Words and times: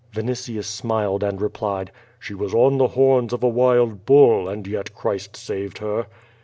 Vinitius 0.13 0.65
smiled 0.65 1.21
and 1.21 1.39
replied: 1.39 1.91
"She 2.19 2.33
was 2.33 2.55
on 2.55 2.79
tho 2.79 2.87
horns 2.87 3.33
of 3.33 3.43
a 3.43 3.47
wild 3.47 4.03
bull, 4.03 4.49
and 4.49 4.65
yet 4.65 4.95
Christ 4.95 5.35
saved 5.35 5.77
her." 5.77 6.07